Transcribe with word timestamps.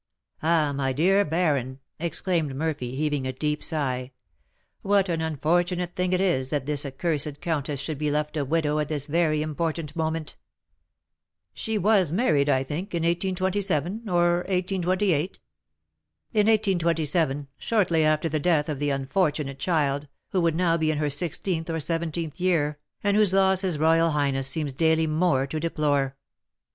"Ah! 0.41 0.73
my 0.73 0.91
dear 0.93 1.23
baron," 1.23 1.79
exclaimed 1.99 2.55
Murphy, 2.55 2.95
heaving 2.95 3.27
a 3.27 3.31
deep 3.31 3.63
sigh, 3.63 4.11
"what 4.81 5.07
an 5.09 5.21
unfortunate 5.21 5.95
thing 5.95 6.11
it 6.11 6.19
is 6.19 6.49
that 6.49 6.65
this 6.65 6.83
accursed 6.87 7.39
countess 7.39 7.79
should 7.79 7.99
be 7.99 8.09
left 8.09 8.35
a 8.35 8.43
widow 8.43 8.79
at 8.79 8.87
this 8.87 9.05
very 9.05 9.43
important 9.43 9.95
moment!" 9.95 10.37
"She 11.53 11.77
was 11.77 12.11
married, 12.11 12.49
I 12.49 12.63
think, 12.63 12.95
in 12.95 13.03
1827 13.03 14.09
or 14.09 14.37
1828?" 14.47 15.39
"In 16.33 16.47
1827, 16.47 17.47
shortly 17.59 18.03
after 18.03 18.27
the 18.27 18.39
death 18.39 18.69
of 18.69 18.79
the 18.79 18.89
unfortunate 18.89 19.59
child, 19.59 20.07
who 20.31 20.41
would 20.41 20.55
now 20.55 20.77
be 20.77 20.89
in 20.89 20.97
her 20.97 21.11
sixteenth 21.11 21.69
or 21.69 21.79
seventeenth 21.79 22.39
year, 22.39 22.79
and 23.03 23.15
whose 23.15 23.33
loss 23.33 23.61
his 23.61 23.77
royal 23.77 24.09
highness 24.09 24.47
seems 24.47 24.73
daily 24.73 25.05
more 25.05 25.45
to 25.45 25.59
deplore." 25.59 26.17